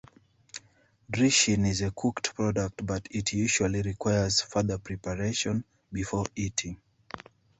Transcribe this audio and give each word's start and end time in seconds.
Drisheen 1.11 1.67
is 1.67 1.81
a 1.83 1.91
cooked 1.91 2.33
product 2.33 2.83
but 2.83 3.07
it 3.11 3.33
usually 3.33 3.83
requires 3.83 4.41
further 4.41 4.79
preparation 4.79 5.63
before 5.91 6.25
eating. 6.35 6.81